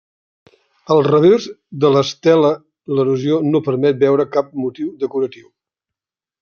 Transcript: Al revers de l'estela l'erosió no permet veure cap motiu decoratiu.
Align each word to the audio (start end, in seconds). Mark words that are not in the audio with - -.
Al 0.95 1.01
revers 1.07 1.45
de 1.85 1.91
l'estela 1.97 2.51
l'erosió 2.95 3.39
no 3.51 3.63
permet 3.69 4.01
veure 4.07 4.29
cap 4.39 4.53
motiu 4.65 4.93
decoratiu. 5.05 5.49